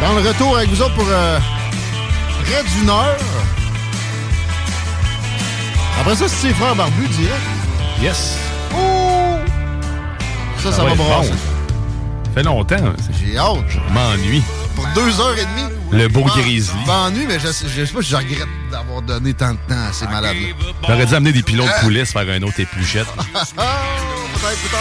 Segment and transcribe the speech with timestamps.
[0.00, 1.38] Dans le retour avec vous autres pour euh,
[2.44, 3.16] près d'une heure.
[6.00, 7.40] Après ça, c'est frère barbu direct.
[8.02, 8.36] Yes.
[8.74, 9.36] Oh!
[10.62, 11.30] Ça, ça, va brasser.
[11.30, 11.36] bon.
[12.24, 12.76] Ça fait longtemps.
[13.24, 13.64] J'ai hâte.
[13.68, 14.42] Je m'ennuie.
[14.74, 15.72] Pour deux heures et demie.
[15.92, 16.76] Le beau grizzly.
[16.84, 19.58] Je m'ennuie, mais je, sais- je sais pas si je regrette d'avoir donné tant de
[19.68, 20.48] temps à ces malades-là.
[20.88, 23.06] J'aurais dû amener des pilons de poulet se faire un autre épluchette.
[23.16, 24.80] Peut-être plus tard.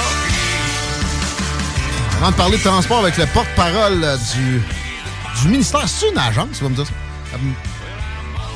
[2.17, 4.61] Avant de parler de transport avec le porte-parole euh, du,
[5.41, 6.93] du ministère, c'est une agence, tu vas me dire ça?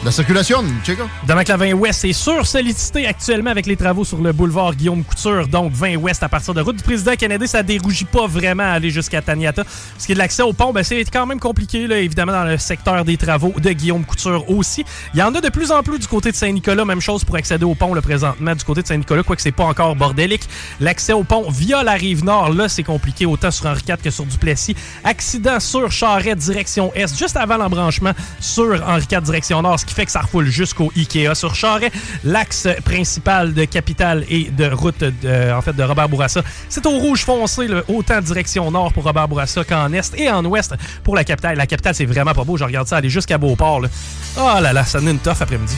[0.05, 1.03] La circulation, Chico?
[1.27, 5.47] Dans McLavin Ouest est sursollicité actuellement avec les travaux sur le boulevard Guillaume Couture.
[5.47, 8.73] Donc, 20 Ouest à partir de route du président Kennedy, ça dérougit pas vraiment à
[8.73, 9.63] aller jusqu'à Taniata.
[9.97, 12.43] Ce qui est de l'accès au pont, ben, c'est quand même compliqué, là, évidemment, dans
[12.43, 14.85] le secteur des travaux de Guillaume Couture aussi.
[15.15, 16.85] Il y en a de plus en plus du côté de Saint-Nicolas.
[16.85, 19.65] Même chose pour accéder au pont, le présentement, du côté de Saint-Nicolas, quoique c'est pas
[19.65, 20.47] encore bordélique.
[20.79, 24.11] L'accès au pont via la rive nord, là, c'est compliqué, autant sur Henri IV que
[24.11, 24.75] sur Duplessis.
[25.03, 30.05] Accident sur Charret, direction est, juste avant l'embranchement sur Henri IV, direction nord, qui fait
[30.05, 31.91] que ça refoule jusqu'au Ikea sur Charret.
[32.23, 36.91] L'axe principal de Capitale et de route de, en fait, de Robert Bourassa, c'est au
[36.99, 41.15] rouge foncé, là, autant direction nord pour Robert Bourassa qu'en est et en ouest pour
[41.15, 41.57] la capitale.
[41.57, 42.57] La capitale, c'est vraiment pas beau.
[42.57, 43.81] Je regarde ça aller jusqu'à Beauport.
[43.81, 43.89] là.
[44.37, 45.75] Oh là là, ça donne une toffe après-midi.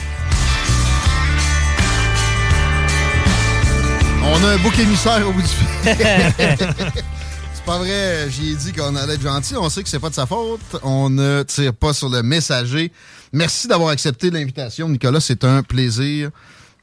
[4.22, 5.66] On a un bouc émissaire au bout du fil.
[7.64, 9.56] pas vrai, j'y ai dit qu'on allait être gentil.
[9.56, 10.60] On sait que c'est pas de sa faute.
[10.82, 12.92] On ne tire pas sur le messager.
[13.32, 15.20] Merci d'avoir accepté l'invitation, Nicolas.
[15.20, 16.30] C'est un plaisir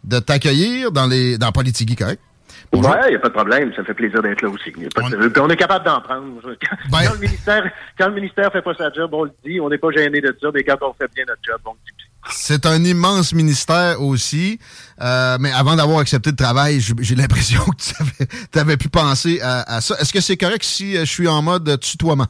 [0.03, 2.21] de t'accueillir dans les dans Politigui, correct?
[2.71, 2.91] Bonjour.
[2.91, 3.71] Ouais, il n'y a pas de problème.
[3.75, 4.69] Ça me fait plaisir d'être là aussi.
[4.77, 6.41] Y a pas de- On est capable d'en prendre.
[6.43, 9.59] Quand, Ben- quand le ministère, quand le ministère fait pas sa job, on le dit.
[9.61, 10.49] On n'est pas gêné de ça.
[10.53, 12.03] Mais quand on fait bien notre job, on le dit.
[12.29, 14.59] C'est un immense ministère aussi.
[15.01, 19.75] Euh, mais avant d'avoir accepté le travail, j'ai l'impression que tu avais, pu penser à,
[19.77, 19.95] à ça.
[19.99, 22.27] Est-ce que c'est correct si euh, je suis en mode tutoiement?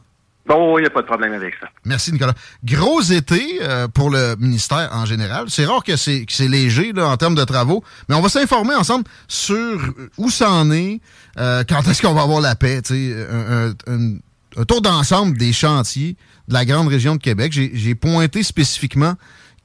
[0.48, 1.68] Bon, il n'y a pas de problème avec ça.
[1.84, 2.32] Merci, Nicolas.
[2.64, 5.44] Gros été euh, pour le ministère en général.
[5.48, 9.54] C'est rare que c'est léger en termes de travaux, mais on va s'informer ensemble sur
[9.56, 11.00] euh, où ça en est,
[11.38, 14.16] euh, quand est-ce qu'on va avoir la paix, un, un-
[14.56, 16.16] un- tour d'ensemble des chantiers
[16.48, 17.52] de la grande région de Québec.
[17.52, 19.14] J'ai pointé spécifiquement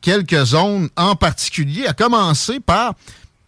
[0.01, 2.93] quelques zones en particulier, à commencer par,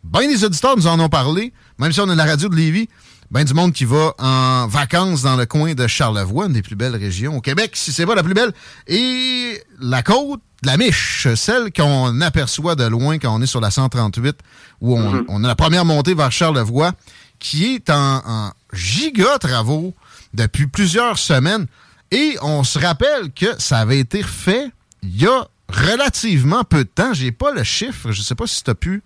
[0.03, 2.87] ben des auditeurs nous en ont parlé, même si on a la radio de Lévis,
[3.31, 6.75] ben du monde qui va en vacances dans le coin de Charlevoix, une des plus
[6.75, 8.53] belles régions au Québec, si c'est pas la plus belle,
[8.87, 13.71] et la côte, la Miche, celle qu'on aperçoit de loin quand on est sur la
[13.71, 14.37] 138,
[14.81, 16.93] où on, on a la première montée vers Charlevoix,
[17.39, 19.93] qui est en, en giga travaux
[20.33, 21.67] depuis plusieurs semaines.
[22.11, 24.71] Et on se rappelle que ça avait été fait
[25.03, 27.13] il y a relativement peu de temps.
[27.13, 28.11] J'ai pas le chiffre.
[28.11, 29.01] Je sais pas si tu as pu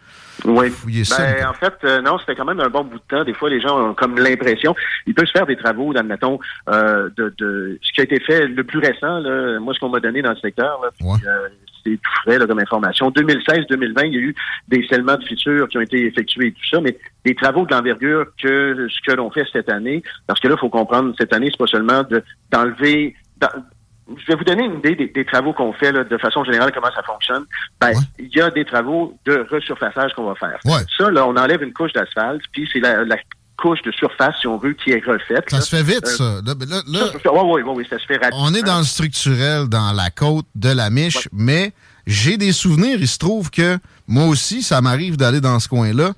[0.46, 0.70] Oui.
[0.70, 1.24] fouiller ça.
[1.34, 3.24] Ben, en fait, euh, non, c'était quand même un bon bout de temps.
[3.24, 4.76] Des fois, les gens ont comme l'impression,
[5.08, 8.48] il peut se faire des travaux, admettons, euh, de, de ce qui a été fait
[8.48, 9.20] le plus récent.
[9.20, 11.18] Là, moi, ce qu'on m'a donné dans le secteur, là, puis, Ouais.
[11.28, 11.48] euh,
[11.84, 13.10] c'est tout frais là, comme information.
[13.10, 14.36] 2016-2020, il y a eu
[14.68, 17.74] des scellements de futurs qui ont été effectués et tout ça, mais des travaux de
[17.74, 21.32] l'envergure que ce que l'on fait cette année, parce que là, il faut comprendre, cette
[21.34, 23.16] année, c'est pas seulement de d'enlever.
[23.38, 23.48] d'en-
[24.18, 26.72] je vais vous donner une idée des, des travaux qu'on fait là, de façon générale,
[26.74, 27.44] comment ça fonctionne.
[27.80, 27.96] Ben, Ouais.
[28.20, 30.60] il y a des travaux de resurfaçage qu'on va faire.
[30.66, 30.82] Ouais.
[30.98, 33.18] Ça, là, on enlève une couche d'asphalte, puis c'est la, la
[33.58, 35.50] couche de surface, si on veut, qui est refaite.
[35.50, 35.62] Ça là.
[35.62, 36.24] se fait vite, Euh, ça.
[36.46, 36.54] Là,
[36.88, 38.44] là- ouais, ouais, ouais, ça se fait rapidement.
[38.46, 41.74] on est dans le structurel, dans la côte de la Miche, mais
[42.08, 42.98] j'ai des souvenirs.
[43.00, 43.78] Il se trouve que
[44.08, 46.12] moi aussi, ça m'arrive d'aller dans ce coin-là.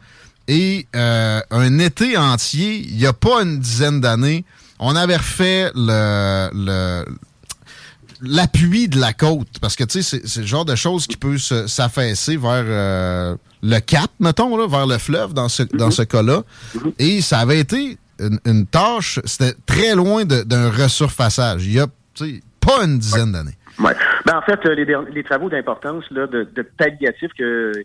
[0.47, 4.43] Et euh, un été entier, il n'y a pas une dizaine d'années,
[4.79, 7.05] on avait refait le, le-
[8.21, 9.59] l'appui de la côte.
[9.59, 13.79] Parce que, tu sais, c'est le genre de choses qui peut s'affaisser vers euh, le
[13.79, 16.43] cap, mettons, là, vers le fleuve dans ce, dans ce cas-là.
[16.99, 21.65] Et ça avait été une, une tâche, c'était très loin d'un resurfaçage.
[21.65, 23.57] Il y a, tu sais, pas une dizaine d'années.
[23.79, 23.95] Ouais.
[24.31, 27.31] Ben, en fait, les, les travaux d'importance de, de palliatif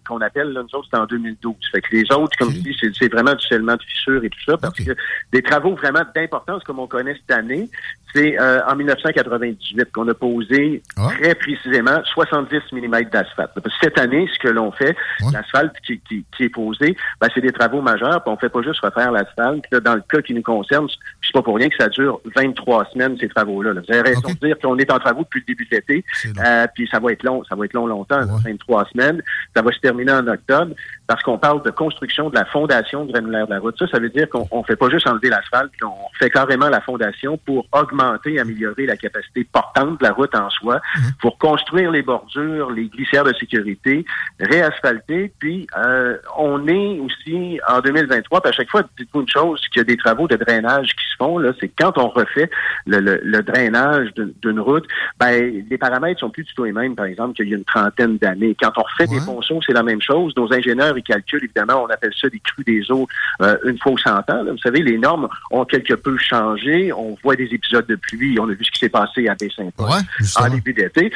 [0.07, 1.55] qu'on appelle, là, nous autres, c'est en 2012.
[1.73, 4.39] Fait que les autres, comme je dis, c'est vraiment du scellement de fissures et tout
[4.47, 4.93] ça, parce que
[5.33, 7.69] des travaux vraiment d'importance, comme on connaît cette année,
[8.15, 11.09] c'est euh, en 1998 qu'on a posé Ah.
[11.21, 13.51] très précisément 70 mm d'asphalte.
[13.83, 14.97] Cette année, ce que l'on fait,
[15.33, 18.63] l'asphalte qui, qui, qui est posé, ben, c'est des travaux majeurs, puis on fait pas
[18.63, 19.65] juste refaire l'asphalte.
[19.85, 20.87] Dans le cas qui nous concerne,
[21.23, 23.73] c'est pas pour rien que ça dure 23 semaines, ces travaux-là.
[23.75, 23.81] là.
[23.87, 26.05] Vous avez raison de dire qu'on est en travaux depuis le début de l'été,
[26.45, 29.23] euh, puis ça va être long, ça va être long longtemps, 23 semaines.
[29.55, 30.75] Ça va se terminer en octobre,
[31.07, 33.77] parce qu'on parle de construction de la fondation granulaire de la route.
[33.79, 36.81] Ça, ça veut dire qu'on on fait pas juste enlever l'asphalte, on fait carrément la
[36.81, 40.81] fondation pour augmenter, améliorer la capacité portante de la route en soi,
[41.21, 44.05] pour construire les bordures, les glissières de sécurité,
[44.41, 49.61] réasphalter, puis euh, on est aussi en 2023, puis à chaque fois, dites-vous une chose,
[49.73, 52.51] qu'il y a des travaux de drainage qui se font, là, c'est quand on refait
[52.87, 54.87] le, le- le drainage d'une- d'une route,
[55.19, 57.65] ben, les paramètres sont plus du tout les mêmes, par exemple, qu'il y a une
[57.65, 58.57] trentaine d'années.
[58.61, 60.33] Quand on refait des ponceaux, c'est la même chose.
[60.37, 63.07] Nos ingénieurs, ils calculent, évidemment, on appelle ça des crues des eaux
[63.43, 64.23] euh, une fois au 100 ans.
[64.29, 64.53] là.
[64.53, 66.93] Vous savez, les normes ont quelque peu changé.
[66.93, 68.39] On voit des épisodes de pluie.
[68.41, 69.89] On a vu ce qui s'est passé à Baie-Saint-Paul
[70.37, 71.13] en début d'été.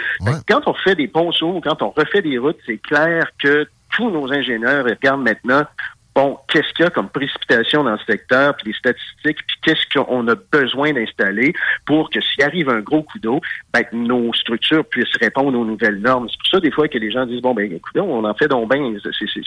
[0.49, 3.67] Quand on fait des ponceaux, quand on refait des routes, c'est clair que
[3.97, 5.65] tous nos ingénieurs regardent maintenant
[6.21, 9.87] bon, qu'est-ce qu'il y a comme précipitation dans ce secteur, puis les statistiques, puis qu'est-ce
[9.99, 11.53] qu'on a besoin d'installer
[11.87, 13.41] pour que s'il arrive un gros coup d'eau,
[13.73, 16.29] ben, que nos structures puissent répondre aux nouvelles normes.
[16.31, 18.49] C'est pour ça, des fois, que les gens disent, bon, ben, écoute, on en fait
[18.49, 18.81] donc bien,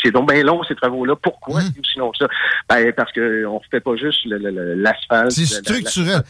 [0.01, 1.15] c'est- donc bien long, ces travaux-là.
[1.15, 1.61] Pourquoi
[1.97, 2.27] long que ça?
[2.69, 5.31] Ben, parce qu'on ne refait pas juste le- le- le- l'asphalte.
[5.31, 6.21] C'est structurel.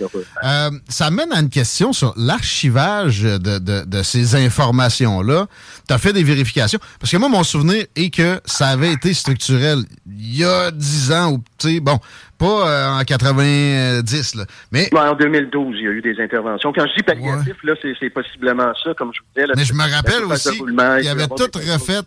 [0.43, 5.47] Euh, ça mène à une question sur l'archivage de, de- de ces informations-là.
[5.87, 6.79] Tu as fait des vérifications?
[6.99, 11.12] Parce que moi, mon souvenir est que ça avait été structurel il y a 10
[11.12, 12.00] ans, ou, tu sais, bon,
[12.38, 14.89] pas euh, en 90, là, mais...
[14.95, 16.74] En 2012, il y a eu des interventions.
[16.74, 19.47] Quand je dis palliatif, là, c'est possiblement ça, comme je vous disais.
[19.47, 22.00] là, Mais je me rappelle aussi qu'il il avait tout refait.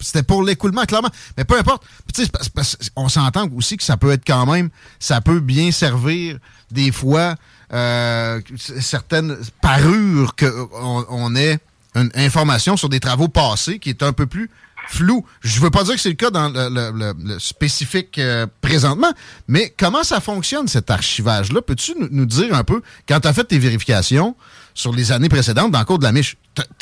[0.00, 1.10] C'était pour l'écoulement, clairement.
[1.36, 1.84] Mais peu importe.
[2.06, 4.68] Puis, tu sais, c'est parce- parce- on s'entend aussi que ça peut être quand même,
[4.98, 6.38] ça peut bien servir
[6.70, 7.34] des fois
[7.72, 11.58] euh, certaines parures qu'on on ait
[11.94, 14.50] une information sur des travaux passés qui est un peu plus
[14.88, 15.24] flou.
[15.40, 18.46] Je veux pas dire que c'est le cas dans le, le- le- le spécifique euh,
[18.60, 19.12] présentement,
[19.48, 21.62] mais comment ça fonctionne cet archivage-là?
[21.62, 24.36] Peux-tu nous, nous dire un peu, quand tu as fait tes vérifications
[24.74, 26.36] sur les années précédentes dans le cours de la Miche,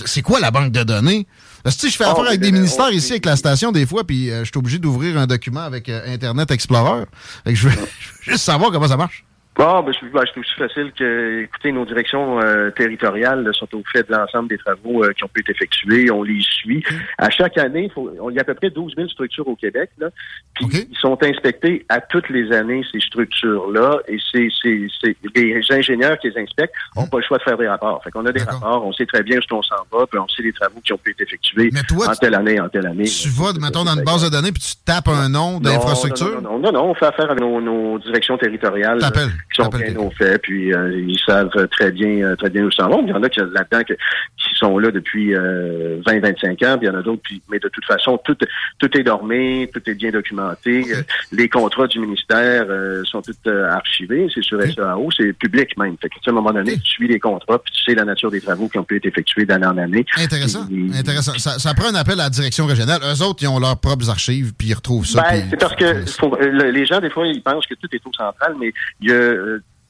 [0.05, 1.27] c'est quoi la banque de données?
[1.63, 3.37] Parce que je fais Oh, affaire avec mais, des euh, ministères on- ici avec la
[3.37, 7.05] station des fois, puis euh, je suis obligé d'ouvrir un document avec euh, Internet Explorer.
[7.45, 7.75] Fait que je veux
[8.23, 9.25] juste savoir comment ça marche.
[9.55, 13.69] Bon, ben, je- ben, c'est aussi facile que, écoutez, nos directions euh, territoriales là, sont
[13.75, 16.11] au fait de l'ensemble des travaux euh, qui ont pu être effectués.
[16.11, 16.83] On les suit.
[17.19, 19.55] À chaque année, faut, on- il y a à peu près 12 000 structures au
[19.55, 19.91] Québec.
[19.99, 20.09] Là,
[20.55, 23.99] puis ils sont inspectés à toutes les années, ces structures-là.
[24.09, 27.59] Et c'est, c'est, c'est les ingénieurs qui les inspectent n'ont pas le choix de faire
[27.59, 28.03] des rapports.
[28.03, 30.29] Fait qu'on a des rapports, on sait très bien où on s'en va, puis on
[30.29, 31.71] sait les travaux qui ont pu être effectués
[32.09, 33.05] en telle année, en telle année.
[33.05, 36.41] Tu vas, mettons, dans une base de données, puis tu tapes un nom Non, d'infrastructure.
[36.41, 39.69] Non, non, non, non, on fait affaire avec nos, nos directions territoriales T'appelles, qui sont
[39.69, 42.89] bien au fait, puis euh, ils savent très bien euh, très bien où ils s'en
[42.89, 43.03] vont.
[43.07, 46.87] Il y en a qui là-dedans que- qui sont là depuis euh, 20-25 ans, puis
[46.87, 48.37] il y en a d'autres, puis, mais de toute façon, tout,
[48.79, 50.85] tout est dormé, tout est bien documenté.
[50.93, 55.77] Euh, les contrats du ministère euh, sont tous euh, archivés, c'est sur SAO, c'est public
[55.79, 55.97] même.
[56.01, 57.95] Fait que, tu sais, à un moment donné, tu suis les contrats, puis tu sais
[57.95, 60.05] la nature des travaux qui ont pu être effectués d'année en année.
[60.19, 60.67] Intéressant.
[60.99, 61.33] Intéressant.
[61.39, 63.01] Ça, ça prend un appel à la direction régionale.
[63.03, 65.23] Eux autres, ils ont leurs propres archives, puis ils retrouvent ça.
[65.23, 68.01] Ben, c'est parce que faut- le- les gens, des fois, ils pensent que tout est
[68.07, 69.17] au central, mais il y a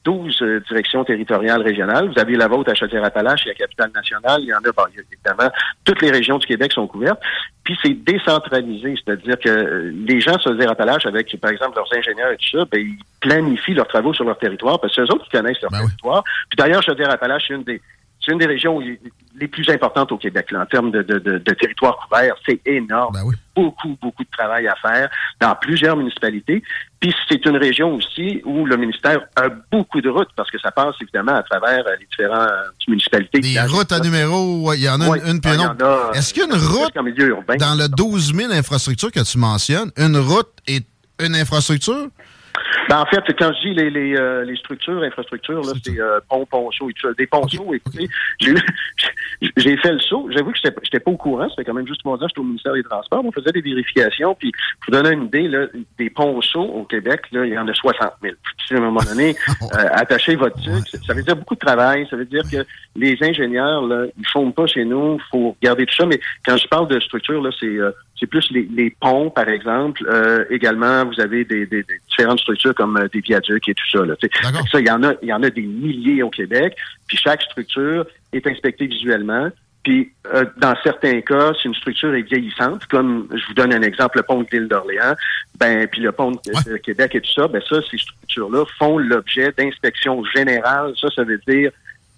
[0.03, 2.09] 12 euh, directions territoriales régionales.
[2.11, 4.41] Vous avez la vôtre à Chaudière-Appalaches et à Capitale-Nationale.
[4.41, 5.49] Il y en a, bon, évidemment,
[5.85, 7.21] toutes les régions du Québec sont couvertes.
[7.63, 12.31] Puis c'est décentralisé, c'est-à-dire que euh, les gens sur Chaudière-Appalaches, avec, par exemple, leurs ingénieurs
[12.31, 15.15] et tout ça, ben, ils planifient leurs travaux sur leur territoire parce que c'est eux
[15.15, 16.23] autres qui connaissent leur territoire.
[16.49, 17.81] Puis d'ailleurs, Chaudière-Appalaches, c'est une des
[18.25, 18.79] c'est une des régions
[19.39, 22.35] les plus importantes au Québec là, en termes de, de, de, de territoire couvert.
[22.45, 23.17] C'est énorme.
[23.55, 26.63] Beaucoup, beaucoup de travail à faire dans plusieurs municipalités.
[26.99, 30.71] Puis c'est une région aussi où le ministère a beaucoup de routes parce que ça
[30.71, 32.49] passe évidemment à travers euh, les différentes
[32.87, 33.39] municipalités.
[33.39, 35.67] Des routes à numéro, il y en a une, une puis Ah, une il y
[35.67, 35.85] en autre.
[35.85, 37.55] a, euh, Est-ce qu'il y a une route en milieu urbain.
[37.57, 39.91] dans le 12 000 infrastructures que tu mentionnes?
[39.97, 40.85] Une route est
[41.23, 42.07] une infrastructure?
[42.89, 46.19] Ben, en fait, quand je dis les, les, euh, les structures, infrastructures, là, c'est euh,
[46.29, 47.13] pont, ponceau et tout ça.
[47.17, 48.07] Des ponceaux, écoutez,
[48.39, 48.61] j'ai eu-
[49.57, 50.29] j'ai fait le saut.
[50.31, 51.47] J'avoue que j'étais j'étais pas au courant.
[51.49, 53.23] C'était quand même juste trois ans, j'étais au ministère des Transports.
[53.25, 54.35] On faisait des vérifications.
[54.35, 57.67] Puis, pour vous donner une idée, là, des ponceaux au Québec, là, il y en
[57.67, 58.35] a 60 000.
[58.67, 60.87] Puis, à un moment donné, euh, attachez votre truc.
[61.05, 62.07] Ça veut dire beaucoup de travail.
[62.09, 65.95] Ça veut dire que les ingénieurs, là, ils font pas chez nous, faut regarder tout
[65.95, 66.05] ça.
[66.05, 69.49] Mais quand je parle de structure, là, c'est euh, c'est plus les, les, ponts, par
[69.49, 70.05] exemple.
[70.07, 74.05] Euh, également, vous avez des, des, différentes structures comme euh, des viaducs et tout ça.
[74.05, 74.15] Là,
[74.71, 76.75] ça, il y en a, il y en a des milliers au Québec.
[77.07, 79.49] Puis chaque structure est inspectée visuellement.
[79.83, 83.81] Puis, euh, dans certains cas, si une structure est vieillissante, comme je vous donne un
[83.81, 85.15] exemple, le pont de l'île d'Orléans,
[85.59, 89.51] ben, puis le pont de Québec et tout ça, ben ça, ces structures-là font l'objet
[89.57, 90.93] d'inspection générale.
[90.99, 91.71] Ça, ça veut dire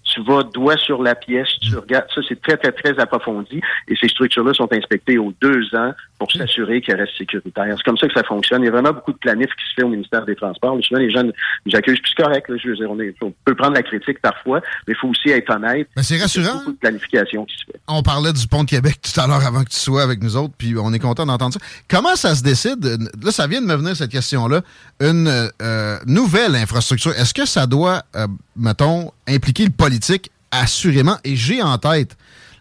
[0.06, 2.06] tu vas doigt sur la pièce, tu regardes.
[2.14, 3.60] Ça, c'est très, très, très approfondi.
[3.88, 7.74] Et ces structures-là sont inspectées aux deux ans pour s'assurer qu'elles restent sécuritaires.
[7.76, 8.62] C'est comme ça que ça fonctionne.
[8.62, 10.78] Il y a vraiment beaucoup de planif qui se fait au ministère des Transports.
[10.82, 12.48] souvent, les gens nous accusent, puis c'est correct.
[12.48, 15.50] Là, je veux dire, on, peut prendre la critique parfois, mais il faut aussi être
[15.50, 15.88] honnête.
[15.96, 16.44] Mais c'est rassurant.
[16.44, 17.80] Il y a beaucoup de planification qui se fait.
[17.88, 20.36] On parlait du pont de Québec tout à l'heure avant que tu sois avec nous
[20.36, 21.60] autres, puis on est content d'entendre ça.
[21.88, 22.84] Comment ça se décide?
[23.22, 24.62] Là, ça vient de me venir, cette question-là.
[25.00, 31.16] Une euh, nouvelle infrastructure, est-ce que ça doit, euh, mettons, impliquer le politique assurément.
[31.24, 32.16] Et j'ai en tête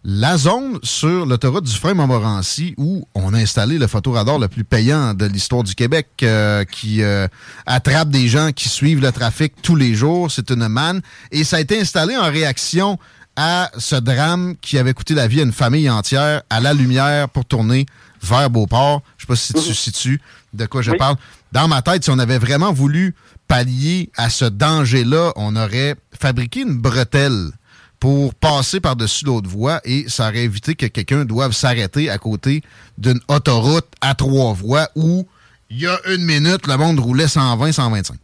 [0.08, 4.64] la zone sur l'autoroute du frein Montmorency où on a installé le photoradar le plus
[4.64, 7.28] payant de l'histoire du Québec euh, qui euh,
[7.66, 10.30] attrape des gens qui suivent le trafic tous les jours.
[10.30, 11.02] C'est une manne.
[11.32, 13.00] Et ça a été installé en réaction
[13.36, 17.28] à ce drame qui avait coûté la vie à une famille entière à la lumière
[17.30, 17.88] pour tourner
[18.22, 19.02] vers Beauport.
[19.18, 19.76] Je sais pas si tu mhm.
[19.76, 20.22] situes
[20.54, 21.16] de quoi je parle.
[21.52, 23.16] Dans ma tête, si on avait vraiment voulu
[23.48, 27.52] pallier à ce danger-là, on aurait fabriqué une bretelle
[28.00, 32.62] pour passer par-dessus l'autre voie et ça aurait évité que quelqu'un doive s'arrêter à côté
[32.98, 35.28] d'une autoroute à trois voies où
[35.70, 38.18] il y a une minute, le monde roulait 120, 125.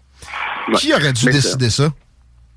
[0.77, 1.91] Qui aurait dû décider ça?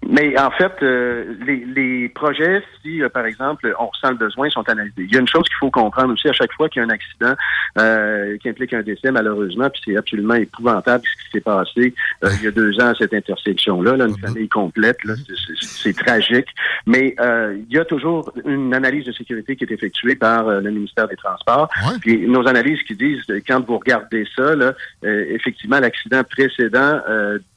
[0.08, 4.50] Mais en fait, euh, les, les, projets, si euh, par exemple on ressent le besoin,
[4.50, 4.92] sont analysés.
[4.99, 6.88] Il y a une chose qu'il faut comprendre aussi à chaque fois qu'il y a
[6.88, 7.34] un accident
[7.78, 12.44] euh, qui implique un décès, malheureusement, puis c'est absolument épouvantable ce qui s'est passé il
[12.44, 15.14] y a deux ans à cette intersection-là, là, une famille complète, là,
[15.61, 16.49] c'est tragique.
[16.87, 21.08] Mais il y a toujours une analyse de sécurité qui est effectuée par le ministère
[21.08, 21.68] des Transports.
[22.00, 27.00] Puis nos analyses qui disent, quand vous regardez ça, là, effectivement, l'accident précédent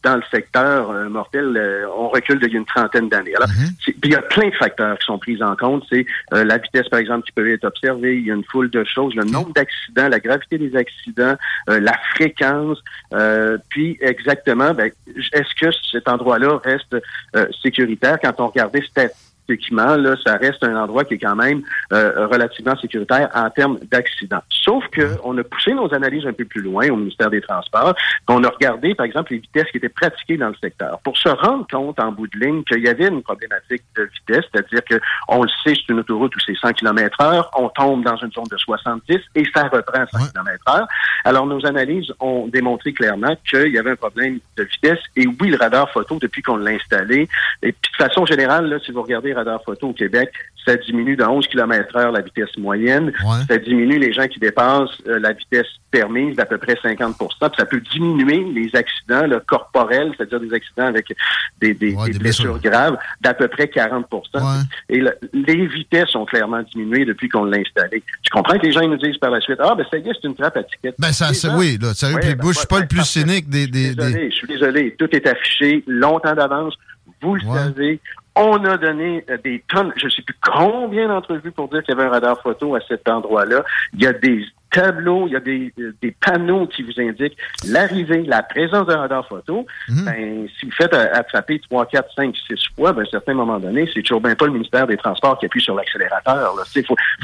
[0.04, 3.36] dans le secteur mortel, on recule il y a une trentaine d'années.
[3.36, 3.70] Alors, mhm.
[4.04, 5.84] il y a plein de facteurs qui sont pris en compte.
[5.90, 8.18] C'est euh, la vitesse, par exemple, qui peut être observée.
[8.18, 9.16] Il y a une foule de choses.
[9.16, 11.36] Le nombre d'accidents, la gravité des accidents,
[11.70, 12.78] euh, la fréquence.
[13.14, 14.92] Euh, puis, exactement, ben,
[15.34, 16.96] est-ce que cet endroit-là reste
[17.62, 18.18] sécuritaire?
[18.22, 18.84] Quand on regardait
[19.70, 21.62] là, ça reste un endroit qui est quand même
[21.94, 24.44] euh, relativement sécuritaire en termes d'accidents.
[24.50, 27.96] Sauf que on a poussé nos analyses un peu plus loin au ministère des Transports.
[28.28, 31.30] On a regardé, par exemple, les vitesses qui étaient pratiquées dans le secteur pour se
[31.30, 35.00] rendre compte en bout de ligne qu'il y avait une problématique de vitesse, c'est-à-dire que
[35.28, 38.32] on le sait, c'est une autoroute où c'est 100 km heure, on tombe dans une
[38.32, 40.88] zone de 70 et ça reprend 100 km heure.
[41.24, 45.50] Alors, nos analyses ont démontré clairement qu'il y avait un problème de vitesse et oui,
[45.50, 47.28] le radar photo, depuis qu'on l'a installé,
[47.62, 50.32] et puis de façon générale, là, si vous regardez radar photo au Québec,
[50.66, 53.12] ça diminue de 11 km heure la vitesse moyenne.
[53.48, 57.28] Ça diminue les gens qui dépassent euh, la vitesse permise d'à peu près 50 puis
[57.58, 61.08] ça peut diminuer les accidents corporels, c'est-à-dire des accidents avec
[61.60, 61.74] des,
[62.20, 64.06] blessures, graves, d'à peu près 40
[64.90, 65.02] Et
[65.34, 68.04] les vitesses ont clairement diminué depuis qu'on l'a installé.
[68.24, 70.14] Je comprends que les gens nous disent par la suite, ah, ben ça y est,
[70.22, 70.94] c'est une trappe à ticket.
[71.00, 73.68] Ben, ça, oui, là, sérieux, puis ben, je suis pas le plus cynique des...
[73.68, 76.74] des, Je suis désolé, tout est affiché longtemps d'avance.
[77.22, 78.00] Vous le savez,
[78.38, 81.96] on a donné euh, des tonnes, je ne sais plus combien d'entrevues pour dire qu'il
[81.96, 83.64] y avait un radar photo à cet endroit-là.
[83.94, 87.38] Il y a des tableaux, il y a des, euh, des panneaux qui vous indiquent
[87.66, 89.66] l'arrivée, la présence d'un radar photo.
[89.90, 90.06] Mhm.
[90.06, 93.60] Ben, si vous faites attraper 3, 4, 5, 6 fois, ben, à un certain moment
[93.60, 96.54] donné, c'est toujours bien pas le ministère des Transports qui appuie sur l'accélérateur.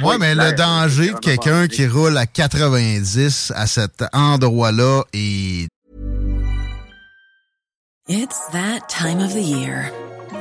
[0.04, 5.68] Oui, mais le danger de quelqu'un qui roule à 90 à cet endroit-là est...
[8.10, 9.90] It's that time of the year.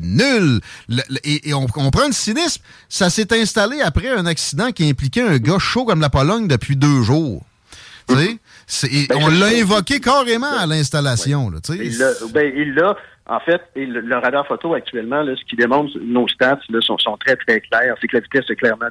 [0.00, 0.60] Nul.
[0.88, 2.62] Le- le- et et on comprend le cynisme.
[2.88, 6.76] Ça s'est installé après un accident qui impliquait un gars chaud comme la Pologne depuis
[6.76, 7.44] deux jours.
[8.08, 11.50] Tu sais, c'est- et Ben, on l'a invoqué carrément à l'installation.
[11.74, 12.96] Il l'a, ben, il l'a,
[13.28, 16.98] en fait, le, le radar photo actuellement, là, ce qui démontre, nos stats là, sont,
[16.98, 17.96] sont très, très clairs.
[18.00, 18.86] C'est que la vitesse est clairement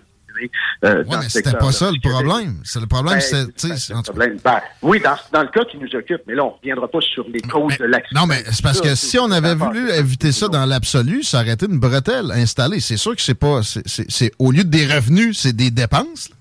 [0.83, 2.61] Euh, dans mais ce c'était pas ça le problème.
[2.63, 4.37] C'est le problème, Ben, c'est, le problème.
[4.43, 7.01] Ben, oui, dans, dans le cas qui nous occupe, mais là, on ne reviendra pas
[7.01, 8.21] sur les causes de l'accident.
[8.21, 11.53] Non, mais c'est parce que si on avait voulu éviter ça dans l'absolu, ça aurait
[11.53, 12.79] été une bretelle installée.
[12.79, 13.61] C'est sûr que c'est pas.
[13.63, 16.29] c'est- au lieu de des revenus, c'est des dépenses.
[16.29, 16.35] là.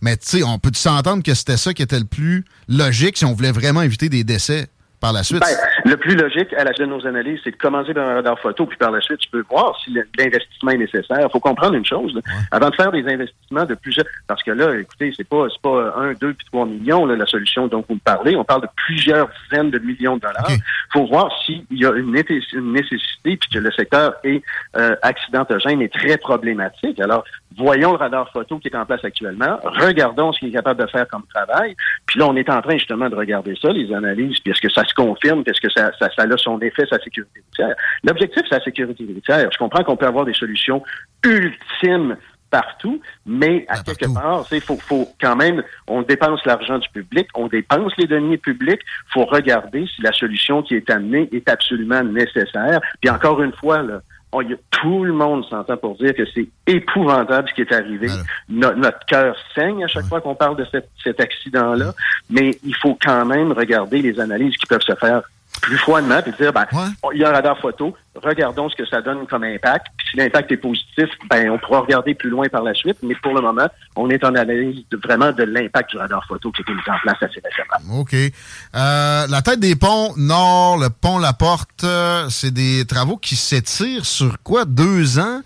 [0.00, 3.24] Mais tu sais, on peut s'entendre que c'était ça qui était le plus logique si
[3.24, 4.68] on voulait vraiment éviter des décès?
[5.04, 5.40] Par la suite?
[5.40, 8.14] Ben, le plus logique à la suite de nos analyses, c'est de commencer dans un
[8.14, 11.20] radar photo, puis par la suite, tu peux voir si l'investissement est nécessaire.
[11.20, 12.20] Il faut comprendre une chose, là.
[12.50, 15.94] avant de faire des investissements de plusieurs, parce que là, écoutez, c'est pas c'est pas
[15.96, 18.34] un, deux puis trois millions là, la solution dont vous me parlez.
[18.34, 20.50] On parle de plusieurs dizaines de millions de dollars.
[20.50, 20.58] Il
[20.92, 24.42] faut voir s'il y a une nécessité puis que le secteur est
[24.76, 26.98] euh, accidentogène et très problématique.
[27.00, 27.24] Alors,
[27.56, 30.88] voyons le radar photo qui est en place actuellement, regardons ce qu'il est capable de
[30.88, 34.38] faire comme travail, puis là, on est en train justement de regarder ça, les analyses,
[34.40, 36.84] puis est-ce que ça se confirme, puis est-ce que ça, ça, ça a son effet,
[36.88, 37.76] sa sécurité routière.
[38.02, 39.48] L'objectif, c'est la sécurité routière.
[39.52, 40.82] Je comprends qu'on peut avoir des solutions
[41.24, 42.16] ultimes
[42.50, 47.26] partout, mais à quelque part, il faut, faut quand même, on dépense l'argent du public,
[47.34, 48.80] on dépense les deniers publics,
[49.12, 52.80] faut regarder si la solution qui est amenée est absolument nécessaire.
[53.00, 54.02] Puis encore une fois, là,
[54.42, 58.08] y a- tout le monde s'entend pour dire que c'est épouvantable ce qui est arrivé.
[58.48, 61.92] No- notre cœur saigne à chaque fois qu'on parle de cet, cet accident-là,
[62.30, 65.22] mais il faut quand même regarder les analyses qui peuvent se faire
[65.64, 66.66] plus froidement puis dire ben
[67.12, 69.86] il y a un radar photo, regardons ce que ça donne comme impact.
[69.96, 72.96] Puis si l'impact est positif, ben on pourra regarder plus loin par la suite.
[73.02, 73.66] Mais pour le moment,
[73.96, 76.80] on est en analyse de- vraiment de l'impact du radar photo qui a été mis
[76.94, 78.00] en place assez récemment.
[78.00, 78.14] OK.
[78.14, 83.36] Euh, la tête des ponts nord, le pont La Porte, euh, c'est des travaux qui
[83.36, 84.64] s'étirent sur quoi?
[84.64, 85.40] Deux ans?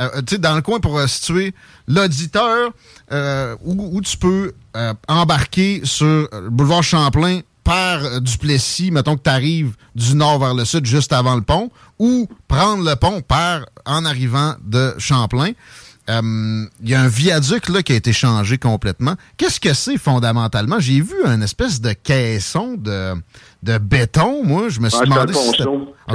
[0.00, 1.54] Euh, tu sais, dans le coin pour situer
[1.86, 2.70] l'auditeur,
[3.12, 4.52] euh, où, où tu peux
[5.08, 10.54] embarquer sur le boulevard Champlain par euh, Duplessis, mettons que tu arrives du nord vers
[10.54, 15.52] le sud juste avant le pont, ou prendre le pont par en arrivant de Champlain.
[16.10, 19.14] Euh, Il y a un viaduc là, qui a été changé complètement.
[19.38, 20.78] Qu'est-ce que c'est fondamentalement?
[20.78, 23.14] J'ai vu un espèce de caisson de,
[23.62, 24.68] de béton, moi.
[24.68, 25.62] Je me suis Ouais, demandé si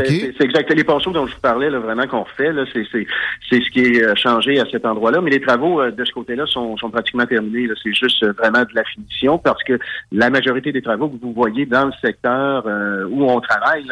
[0.05, 0.71] C'est- exact.
[0.73, 4.03] Les ponceaux dont je vous parlais, là, vraiment qu'on refait, là, c'est ce qui est
[4.03, 5.21] euh, changé à cet endroit-là.
[5.21, 7.67] Mais les travaux euh, de ce côté-là sont, sont pratiquement terminés.
[7.81, 9.79] C'est juste euh, vraiment de la finition parce que
[10.11, 13.85] la majorité des travaux que vous voyez dans le secteur euh, où on travaille,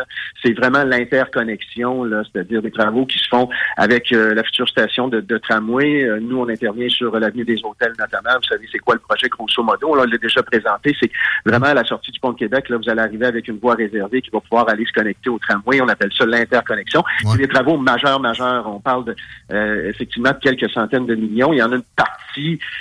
[0.43, 5.19] c'est vraiment l'interconnexion, c'est-à-dire des travaux qui se font avec euh, la future station de,
[5.21, 6.03] de tramway.
[6.03, 8.37] Euh, nous, on intervient sur l'avenue des hôtels notamment.
[8.37, 9.95] Vous savez, c'est quoi le projet grosso modo?
[9.95, 10.95] Là, on l'a déjà présenté.
[10.99, 11.11] C'est
[11.45, 12.69] vraiment à la sortie du pont de Québec.
[12.69, 15.39] Là, vous allez arriver avec une voie réservée qui va pouvoir aller se connecter au
[15.39, 15.81] tramway.
[15.87, 17.03] Appelle ça l'interconnexion.
[17.23, 18.67] C'est des travaux majeurs, majeurs.
[18.67, 19.15] On parle de,
[19.51, 21.53] euh, effectivement de quelques centaines de millions.
[21.53, 22.23] Il y en a une partie,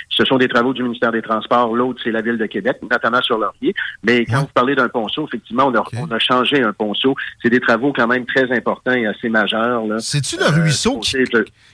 [0.09, 1.75] ce sont des travaux du ministère des Transports.
[1.75, 3.73] L'autre, c'est la Ville de Québec, notamment sur Laurier.
[4.03, 7.15] Mais quand vous parlez d'un ponceau, effectivement, on a, on a changé un ponceau.
[7.41, 9.83] C'est des travaux quand même très importants et assez majeurs.
[9.99, 11.17] C'est-tu le Euh, ruisseau qui,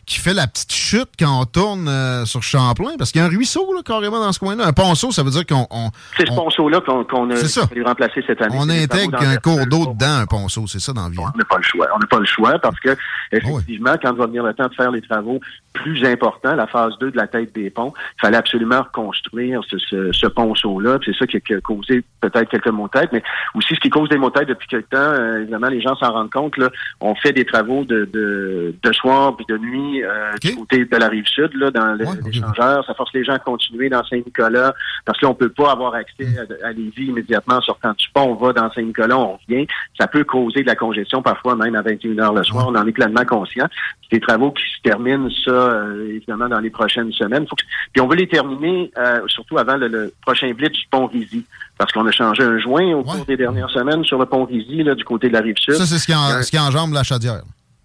[0.06, 2.92] qui fait la petite chute quand on tourne euh, sur Champlain?
[2.98, 4.66] Parce qu'il y a un ruisseau là, carrément dans ce coin-là.
[4.66, 5.68] Un ponceau, ça veut dire qu'on...
[5.70, 7.36] on- C'est ce on- ponceau-là qu'on a
[7.84, 8.56] remplacer cette année.
[8.58, 10.66] on intègre un cours d'eau dedans, un ponceau.
[10.68, 11.18] C'est ça dans la vie.
[11.20, 11.32] hein?
[11.34, 11.88] On n'a pas le choix.
[11.96, 12.96] On n'a pas le choix parce que,
[13.32, 15.40] effectivement, quand va venir le temps de faire les travaux
[15.74, 19.78] plus importants, la phase 2 de la tête des ponts, il fallait absolument reconstruire ce,
[19.78, 21.00] ce, ce ponceau-là.
[21.06, 23.24] C'est ça qui a, causé peut-être quelques maux de tête, mais
[23.56, 25.96] aussi ce qui cause des maux de tête depuis quelque temps, euh, évidemment, les gens
[25.96, 26.70] s'en rendent compte, là,
[27.02, 30.98] on fait des travaux de, de, de soir puis de nuit euh, du côté de
[30.98, 32.86] la rive sud, là, dans l'échangeur.
[32.86, 34.74] Ça force les gens à continuer dans Saint-Nicolas
[35.06, 38.08] parce que là, on peut pas avoir accès à, à Lévis immédiatement en sortant du
[38.14, 38.24] pont.
[38.24, 39.68] On va dans Saint-Nicolas, on revient.
[40.00, 42.68] Ça peut causer de la congestion parfois même à 21 heures le soir.
[42.68, 43.68] On en est pleinement conscient.
[44.14, 47.48] Des travaux qui se terminent, ça, euh, évidemment, dans les prochaines semaines.
[47.50, 50.86] Faut que- Puis on veut les terminer euh, surtout avant le, le prochain blitz du
[50.92, 51.44] pont Rizy.
[51.80, 54.84] Parce qu'on a changé un joint au cours des dernières semaines sur le pont Rizy,
[54.84, 55.74] là, du côté de la rive sud.
[55.74, 57.42] Ça, c'est ce qui, en- un- ce qui enjambe la chaudière.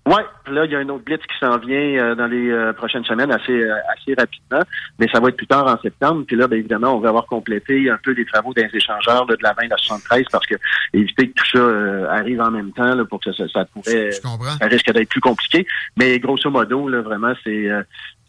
[0.08, 2.50] Ouais, puis là, il y a un autre blitz qui s'en vient euh, dans les
[2.50, 4.62] euh, prochaines semaines assez euh, assez rapidement,
[4.98, 6.24] mais ça va être plus tard en septembre.
[6.26, 9.36] Puis là, bien évidemment, on va avoir complété un peu les travaux des échangeurs là,
[9.36, 10.54] de la 20 à la 73 parce que
[10.94, 14.10] éviter que tout ça euh, arrive en même temps là, pour que ça, ça pourrait
[14.12, 15.66] ça risque d'être plus compliqué.
[15.98, 17.82] Mais grosso modo, là, vraiment, c'est euh,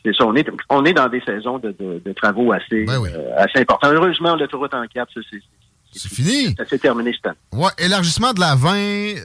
[0.04, 0.26] c'est ça.
[0.26, 3.90] On est on est dans des saisons de, de, de travaux assez euh, assez importants.
[3.90, 5.42] Heureusement, l'autoroute en 4, ça, c'est
[5.92, 6.56] C'est fini.
[6.56, 7.36] ça s'est terminé année.
[7.52, 9.16] Ouais, élargissement de la 20, euh,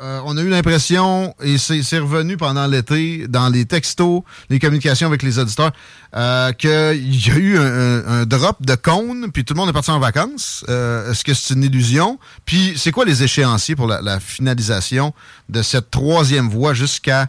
[0.00, 4.60] euh, on a eu l'impression, et c'est c'est revenu pendant l'été, dans les textos, les
[4.60, 5.72] communications avec les auditeurs,
[6.14, 9.90] euh, qu'il y a eu un, drop de cône, puis tout le monde est parti
[9.90, 10.64] en vacances.
[10.68, 12.18] Euh, Est-ce que c'est une illusion?
[12.44, 15.12] Puis c'est quoi les échéanciers pour la, la finalisation
[15.48, 17.26] de cette troisième voie jusqu'à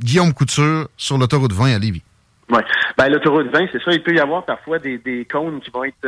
[0.00, 2.02] Guillaume Couture sur l'autoroute 20 à Lévis?
[2.50, 2.60] Oui.
[2.98, 3.92] Ben, l'autoroute 20, c'est ça.
[3.92, 6.06] Il peut y avoir parfois des, des cônes qui vont être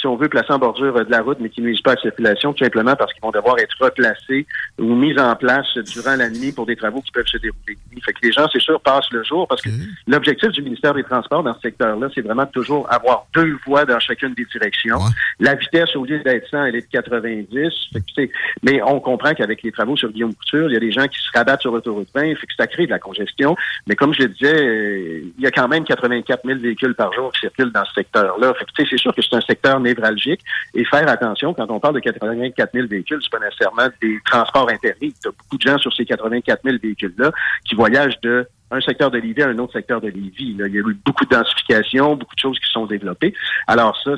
[0.00, 1.94] si on veut, placés en bordure euh, de la route, mais qui nuisent pas à
[1.94, 4.46] la circulation, tout simplement parce qu'ils vont devoir être replacés
[4.78, 7.78] ou mis en place durant la nuit pour des travaux qui peuvent se dérouler.
[8.04, 9.70] Fait que les gens, c'est sûr, passent le jour parce que
[10.06, 13.84] l'objectif du ministère des Transports dans ce secteur-là, c'est vraiment de toujours avoir deux voies
[13.84, 14.98] dans chacune des directions.
[15.38, 17.72] La vitesse, au lieu d'être 100, elle est de 90.
[17.92, 18.32] Fait que,
[18.62, 21.18] mais on comprend qu'avec les travaux sur Guillaume Couture, il y a des gens qui
[21.18, 23.56] se rabattent sur l'autoroute 20, fait que ça crée de la congestion.
[23.86, 27.12] Mais comme je le disais, euh, il y a quand même 84 000 véhicules par
[27.12, 28.54] jour qui circulent dans ce secteur-là.
[28.54, 30.40] Fait que, c'est sûr que c'est un secteur névralgique
[30.74, 34.68] et faire attention quand on parle de 84 000 véhicules, c'est pas nécessairement des transports
[34.70, 35.14] interdits.
[35.22, 37.32] Il y a beaucoup de gens sur ces 84 000 véhicules-là
[37.64, 40.54] qui voyagent de un secteur de Lévis à un autre secteur de Lévis.
[40.56, 40.68] Là.
[40.68, 43.34] Il y a eu beaucoup de densification, beaucoup de choses qui sont développées.
[43.66, 44.12] Alors ça,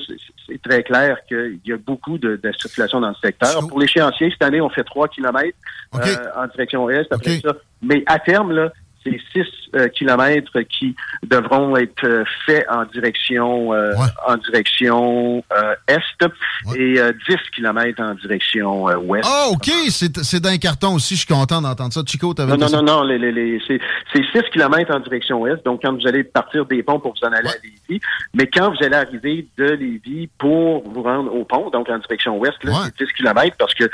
[0.46, 3.66] c'est très clair qu'il y a beaucoup de, de, circulation dans le secteur.
[3.66, 5.56] Pour l'échéancier, cette année, on fait 3 km
[5.94, 5.98] euh,
[6.36, 7.10] en direction ouest.
[7.10, 8.72] Après ça, mais à terme, là,
[9.04, 13.94] c'est 6 euh, kilomètres qui devront être euh, faits en direction euh,
[14.26, 15.42] en direction
[15.88, 19.26] est et 10 kilomètres en direction ouest.
[19.26, 22.02] Ah, OK, c'est dans un carton aussi, je suis content d'entendre ça.
[22.06, 23.80] Chico, t'avais Non, non, non, non, les, les, c'est
[24.12, 27.32] 6 kilomètres en direction ouest, donc quand vous allez partir des ponts pour vous en
[27.32, 28.02] aller à Lévis,
[28.34, 32.38] mais quand vous allez arriver de Lévis pour vous rendre au pont, donc en direction
[32.38, 33.84] ouest, c'est 10 kilomètres parce que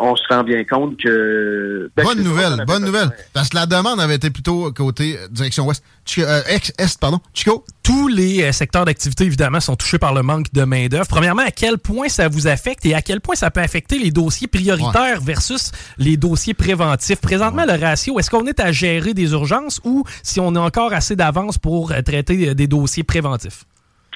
[0.00, 1.90] on se rend bien compte que...
[1.96, 3.10] Ben, bonne nouvelle, bonne nouvelle.
[3.32, 5.82] Parce que la demande avait été plutôt côté euh, direction ouest.
[6.18, 7.20] Euh, est, pardon.
[7.32, 7.64] Chico?
[7.82, 11.06] Tous les euh, secteurs d'activité, évidemment, sont touchés par le manque de main-d'œuvre.
[11.06, 14.10] Premièrement, à quel point ça vous affecte et à quel point ça peut affecter les
[14.10, 17.20] dossiers prioritaires versus les dossiers préventifs?
[17.20, 20.92] Présentement, le ratio, est-ce qu'on est à gérer des urgences ou si on a encore
[20.92, 23.64] assez d'avance pour traiter des dossiers préventifs?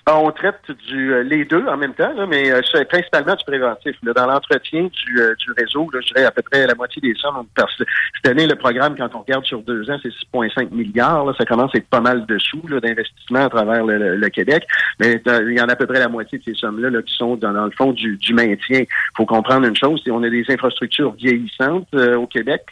[0.09, 3.45] Ah, on traite du euh, les deux en même temps, là, mais euh, principalement du
[3.45, 3.97] préventif.
[4.05, 7.03] Là, dans l'entretien du, euh, du réseau, là, je dirais à peu près la moitié
[7.03, 7.45] des sommes.
[7.57, 7.83] Parce que
[8.14, 11.25] cette année, le programme, quand on regarde sur deux ans, c'est 6,5 milliards.
[11.25, 14.64] Là, ça commence à être pas mal de sous d'investissement à travers le, Québec.
[15.01, 17.14] Mais il y en a à peu près la moitié de ces sommes-là là, qui
[17.14, 18.83] sont dans, le fond du, du maintien.
[18.83, 22.62] Il faut comprendre une chose, c'est on a des infrastructures vieillissantes au Québec.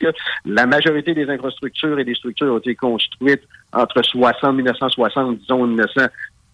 [0.44, 3.42] La majorité des infrastructures et des structures ont été construites
[3.72, 6.02] entre 60, 1960, disons 1900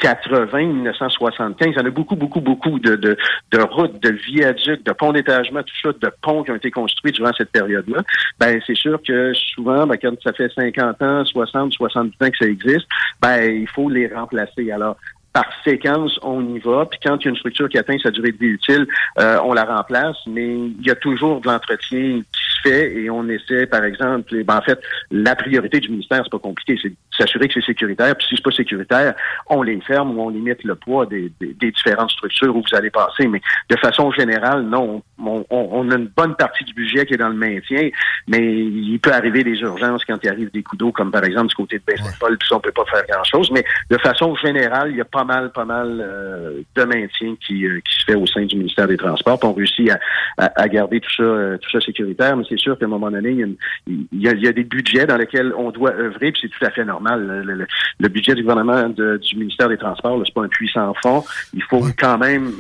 [0.01, 1.69] 80, 1975.
[1.69, 3.17] Il y en a beaucoup, beaucoup, beaucoup de, de,
[3.53, 7.13] de routes, de viaducs, de ponts d'étagement, tout ça, de ponts qui ont été construits
[7.13, 8.03] durant cette période-là.
[8.39, 12.39] Ben, c'est sûr que souvent, ben, quand ça fait 50 ans, 60, 70 ans que
[12.39, 12.87] ça existe,
[13.21, 14.71] ben, il faut les remplacer.
[14.73, 14.97] Alors,
[15.33, 16.87] par séquence, on y va.
[16.87, 18.87] Puis quand il y a une structure qui atteint sa durée de vie utile,
[19.19, 20.17] euh, on la remplace.
[20.27, 24.43] Mais il y a toujours de l'entretien qui se fait et on essaie, par exemple,
[24.45, 28.17] ben, en fait, la priorité du ministère, c'est pas compliqué, c'est s'assurer que c'est sécuritaire.
[28.17, 29.15] Puis si c'est pas sécuritaire,
[29.49, 32.91] on les ferme ou on limite le poids des, des, différentes structures où vous allez
[32.91, 33.27] passer.
[33.27, 37.19] Mais de façon générale, non, on, on, a une bonne partie du budget qui est
[37.19, 37.91] dans le maintien,
[38.27, 41.49] mais il peut arriver des urgences quand il arrive des coups d'eau, comme par exemple
[41.49, 43.51] du côté de Baie-Saint-Paul, puis ça, on peut pas faire grand-chose.
[43.53, 47.67] Mais de façon générale, il y a pas mal, pas mal euh, de maintien qui,
[47.67, 49.39] euh, qui se fait au sein du ministère des Transports.
[49.39, 49.91] Puis on réussit
[50.39, 53.11] à, à, garder tout ça, euh, tout ça sécuritaire, mais c'est sûr qu'à un moment
[53.11, 56.43] donné, il y, a, il y, a, des budgets dans lesquels on doit œuvrer, puis
[56.43, 57.67] c'est tout à fait normal.
[57.99, 61.23] Le, budget du gouvernement du ministère des Transports, c'est pas un puissant fond.
[61.55, 62.53] Il faut quand même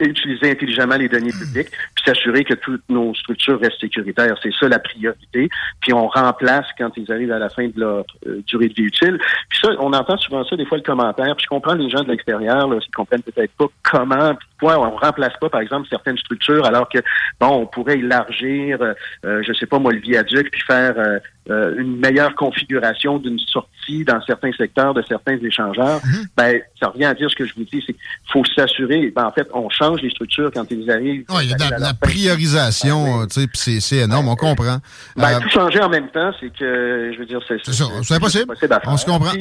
[0.00, 4.36] utiliser intelligemment les données publiques, puis s'assurer que toutes nos structures restent sécuritaires.
[4.42, 5.48] C'est ça la priorité.
[5.80, 8.84] Puis on remplace quand ils arrivent à la fin de leur euh, durée de vie
[8.84, 9.18] utile.
[9.48, 11.34] Puis ça, on entend souvent ça, des fois, le commentaire.
[11.36, 14.96] Puis je comprends les gens de l'extérieur, là, qui comprennent peut-être pas comment, pourquoi on
[14.96, 16.98] remplace pas, par exemple, certaines structures, alors que,
[17.40, 21.18] bon, on pourrait élargir, euh, euh je sais pas moi, le viaduc, puis faire euh,
[21.48, 26.00] une meilleure configuration d'une sortie dans certains secteurs de certains échangeurs.
[26.00, 26.26] Mm-hmm.
[26.36, 29.26] Ben, ça revient à dire ce que je vous dis, c'est qu'il faut s'assurer, ben,
[29.26, 31.24] en fait, on change les structures quand ils arrivent.
[31.28, 34.78] Oui, il y a de la, priorisation, ah, tu sais, c'est énorme, on comprend.
[35.16, 37.58] Ben, euh, tout changer en même temps, c'est que, je veux dire, c'est...
[37.64, 38.52] C'est impossible.
[38.86, 39.32] on se comprend.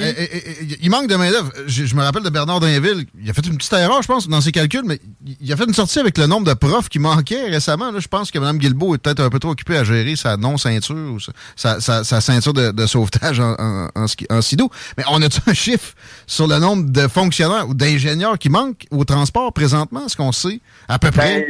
[0.82, 1.52] il manque de main-d'œuvre.
[1.68, 4.42] Je, me rappelle de Bernard Dainville, il a fait une petite erreur, je pense, dans
[4.42, 5.00] ses calculs, mais
[5.42, 7.92] il a fait une sortie avec le nombre de profs qui manquaient récemment.
[7.92, 10.38] Là, je pense que Mme Guilbeault est peut-être un peu trop occupée à gérer sa
[10.38, 11.20] non-ceinture ou
[11.56, 14.70] sa, sa, ceinture de, sauvetage en, en, SIDO.
[14.98, 15.94] Mais on a un chiffre
[16.28, 20.06] sur le nombre de fonctionnaires ou d'ingénieurs qui manquent au transport présentement?
[20.06, 21.48] Est-ce qu'on sait à peu près?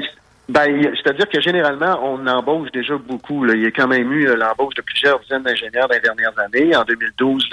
[0.48, 3.46] Ben, ben c'est-à-dire que généralement, on embauche déjà beaucoup.
[3.48, 6.38] Il y a quand même eu euh, l'embauche de plusieurs dizaines d'ingénieurs dans les dernières
[6.40, 6.76] années.
[6.76, 7.50] En 2012,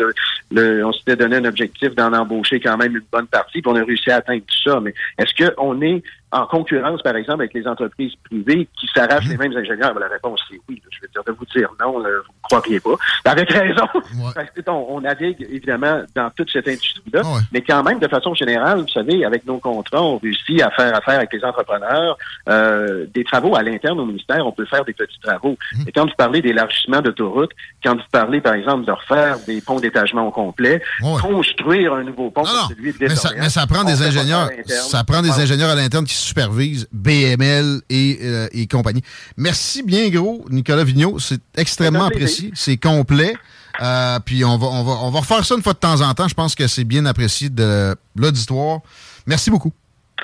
[0.84, 3.84] on s'était donné un objectif d'en embaucher quand même une bonne partie, puis on a
[3.84, 4.80] réussi à atteindre tout ça.
[4.80, 6.02] Mais est-ce qu'on est
[6.32, 9.94] en concurrence, par exemple, avec les entreprises privées qui s'arrachent les mêmes ingénieurs?
[9.94, 10.80] Ben, la réponse, c'est oui.
[10.90, 12.94] Je vais dire de vous dire non, là, vous ne croiriez pas.
[13.26, 13.86] Avec raison.
[14.34, 17.22] Parce que on, on navigue, évidemment, dans toute cette industrie-là.
[17.52, 20.94] Mais quand même, de façon générale, vous savez, avec nos contrats, on réussit à faire
[20.96, 22.16] affaire avec les entrepreneurs.
[22.48, 25.56] Euh, des travaux à l'interne au ministère, on peut faire des petits travaux.
[25.86, 27.52] Et quand vous parlez d'élargissement d'autoroutes,
[27.84, 30.80] quand vous parlez, par exemple, de refaire des ponts d'étagement au complet,
[31.20, 34.48] construire un nouveau pont comme celui de Mais ça, mais ça prend des ingénieurs.
[34.66, 35.42] Ça prend des Ouais.
[35.42, 39.02] ingénieurs à l'interne qui supervisent BML et, euh, et compagnie.
[39.36, 41.18] Merci bien gros, Nicolas Vigneault.
[41.18, 42.50] C'est extrêmement apprécié.
[42.54, 43.34] C'est complet.
[43.80, 46.12] Euh, puis on va, on, va, on va refaire ça une fois de temps en
[46.14, 46.28] temps.
[46.28, 48.80] Je pense que c'est bien apprécié de l'auditoire.
[49.26, 49.72] Merci beaucoup.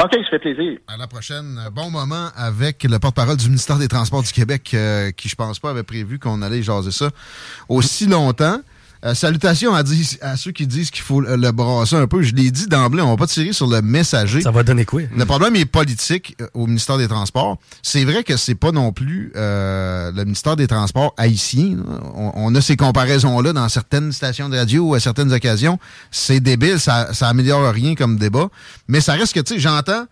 [0.02, 0.78] OK, ça fait plaisir.
[0.86, 1.58] À la prochaine.
[1.72, 5.58] Bon moment avec le porte-parole du ministère des Transports du Québec, euh, qui, je pense
[5.58, 7.10] pas, avait prévu qu'on allait jaser ça
[7.68, 8.60] aussi longtemps.
[9.04, 12.20] Euh, salutations à, dis- à ceux qui disent qu'il faut le, brasser un peu.
[12.22, 14.40] Je l'ai dit d'emblée, on va pas tirer sur le messager.
[14.40, 15.02] Ça va donner quoi?
[15.16, 17.58] Le problème est politique euh, au ministère des Transports.
[17.82, 21.76] C'est vrai que c'est pas non plus euh, le ministère des Transports haïtien.
[22.16, 25.78] On, on a ces comparaisons-là dans certaines stations de radio ou à certaines occasions.
[26.10, 28.48] C'est débile, ça, ça améliore rien comme débat.
[28.88, 30.06] Mais ça reste que, tu sais, j'entends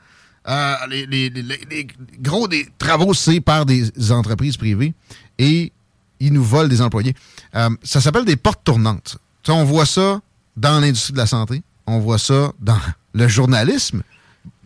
[0.48, 1.86] euh, les, les- les- les- les
[2.20, 4.94] gros des travaux, c'est par des entreprises privées
[5.40, 5.72] et
[6.20, 7.14] ils nous volent des employés.
[7.54, 9.18] Euh, ça s'appelle des portes tournantes.
[9.48, 10.20] On voit ça
[10.56, 11.62] dans l'industrie de la santé.
[11.86, 12.78] On voit ça dans
[13.14, 14.02] le journalisme.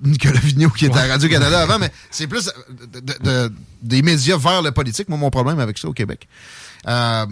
[0.03, 2.47] Nicolas Vigneault qui était à Radio-Canada avant, mais c'est plus
[2.93, 5.09] de- de- de- des médias vers le politique.
[5.09, 6.29] Moi, mon problème avec ça au Québec.
[6.89, 7.27] Euh,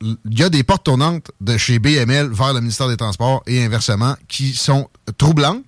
[0.00, 3.64] Il y a des portes tournantes de chez BML vers le ministère des Transports et
[3.64, 5.66] inversement qui sont troublantes,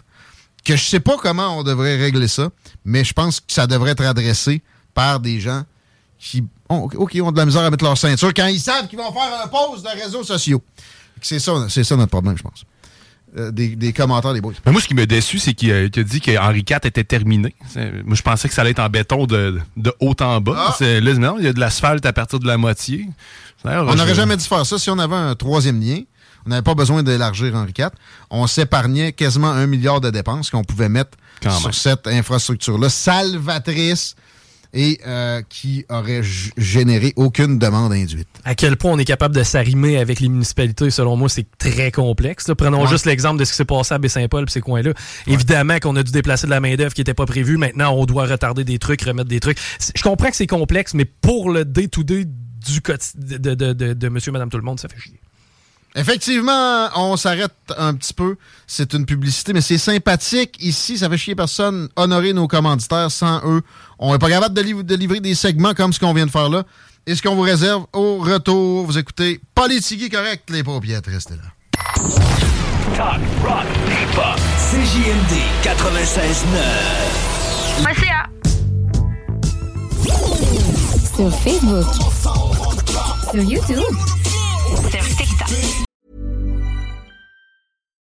[0.65, 2.49] que je sais pas comment on devrait régler ça,
[2.85, 4.63] mais je pense que ça devrait être adressé
[4.95, 5.65] par des gens
[6.21, 9.11] qui ont, ont de la misère à mettre leur ceinture quand ils savent qu'ils vont
[9.13, 10.63] faire un pause de réseaux sociaux.
[11.23, 12.65] C'est ça, c'est ça notre problème, je pense.
[13.39, 14.53] Euh, des, des commentaires des boys.
[14.67, 17.55] Mais moi, ce qui m'a déçu, c'est qu'il a, dit qu'Henri IV était terminé.
[18.05, 20.75] Moi, je pensais que ça allait être en béton de, de haut en bas.
[20.81, 20.85] Ah!
[20.85, 23.09] Là, non, il y a de l'asphalte à partir de la moitié.
[23.65, 26.01] On n'aurait jamais dû faire ça si on avait un troisième lien.
[26.45, 27.91] On n'avait pas besoin d'élargir Henri IV.
[28.31, 31.73] On s'épargnait quasiment un milliard de dépenses qu'on pouvait mettre Quand sur même.
[31.73, 34.17] cette infrastructure-là, salvatrice
[34.73, 36.23] et euh, qui aurait
[36.57, 38.29] généré aucune demande induite.
[38.45, 41.91] À quel point on est capable de s'arrimer avec les municipalités, selon moi, c'est très
[41.91, 42.47] complexe.
[42.49, 42.55] là.
[42.55, 42.89] Prenons Ouais.
[42.89, 44.93] juste l'exemple de ce qui s'est passé à Baie-Saint-Paul et ces coins-là.
[45.27, 47.57] Évidemment qu'on a dû déplacer de la main-d'œuvre qui n'était pas prévue.
[47.57, 49.59] Maintenant, on doit retarder des trucs, remettre des trucs.
[49.95, 54.09] Je comprends que c'est complexe, mais pour le day-to-day du quotidi- de, de, de, de
[54.09, 55.19] monsieur, madame, tout le monde, ça fait chier.
[55.97, 58.37] Effectivement, on s'arrête un petit peu.
[58.67, 60.57] C'est une publicité, mais c'est sympathique.
[60.61, 61.89] Ici, ça fait chier personne.
[61.97, 63.11] Honorer nos commanditaires.
[63.11, 63.63] Sans eux,
[63.99, 66.31] on n'est pas capable de, liv- de livrer des segments comme ce qu'on vient de
[66.31, 66.63] faire là.
[67.07, 71.07] Et ce qu'on vous réserve au retour, vous écoutez Politigui correct, les paupiètes.
[71.07, 71.43] Restez là.
[72.97, 74.39] Talk, rock, hip-hop.
[74.71, 77.91] CJMD 96.9.
[81.17, 81.87] Sur Facebook.
[83.33, 83.83] Sur YouTube.
[84.91, 85.03] Sur